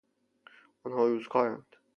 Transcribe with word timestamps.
آنها 0.83 1.07
روز 1.07 1.27
کارند. 1.27 1.75